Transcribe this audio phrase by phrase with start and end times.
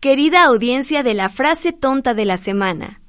[0.00, 3.02] Querida audiencia de la frase tonta de la semana,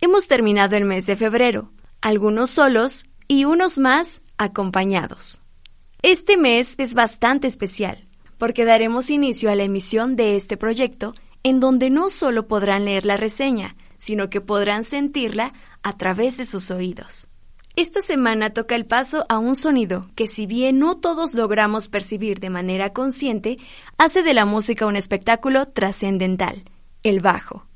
[0.00, 5.40] hemos terminado el mes de febrero, algunos solos y unos más acompañados.
[6.02, 8.08] Este mes es bastante especial,
[8.38, 13.06] porque daremos inicio a la emisión de este proyecto, en donde no solo podrán leer
[13.06, 15.52] la reseña, sino que podrán sentirla
[15.84, 17.28] a través de sus oídos.
[17.74, 22.38] Esta semana toca el paso a un sonido que si bien no todos logramos percibir
[22.38, 23.56] de manera consciente,
[23.96, 26.64] hace de la música un espectáculo trascendental,
[27.02, 27.66] el bajo.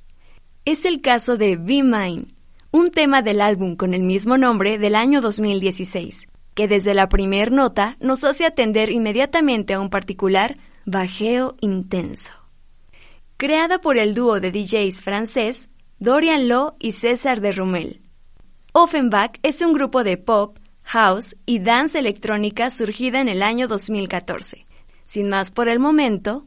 [0.67, 2.27] Es el caso de Be Mine,
[2.73, 7.51] un tema del álbum con el mismo nombre del año 2016, que desde la primer
[7.51, 12.33] nota nos hace atender inmediatamente a un particular bajeo intenso.
[13.39, 18.03] Creada por el dúo de DJs francés Dorian Lowe y César de Rumel,
[18.79, 24.67] Offenbach es un grupo de pop, house y dance electrónica surgida en el año 2014.
[25.07, 26.45] Sin más por el momento,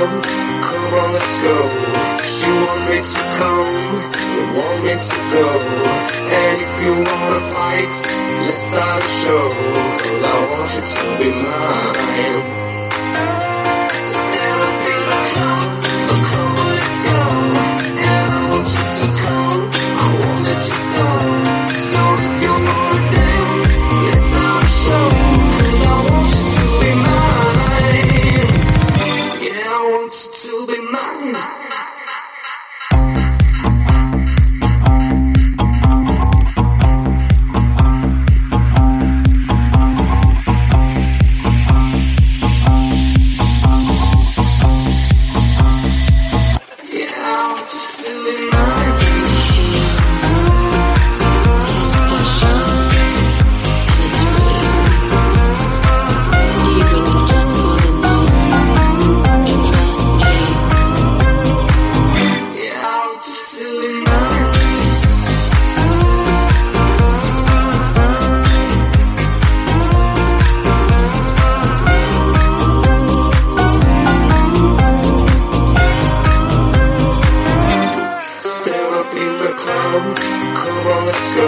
[0.00, 0.22] come,
[0.62, 1.56] come on, let's go.
[2.40, 3.72] You want me to come,
[4.32, 5.46] you want me to go.
[6.38, 7.94] And if you wanna fight,
[8.46, 9.46] let's start a show.
[10.02, 12.69] Cause I want you to be mine.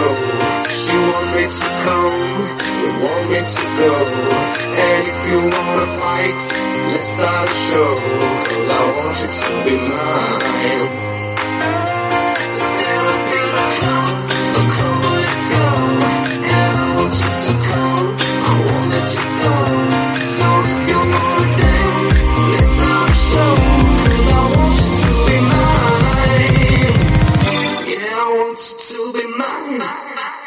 [0.03, 2.19] You want me to come,
[2.81, 3.93] you want me to go.
[4.83, 6.41] And if you wanna fight,
[6.91, 7.91] let's start a show.
[8.49, 11.02] Cause I want you to be mine.
[28.53, 30.42] wants to be mine.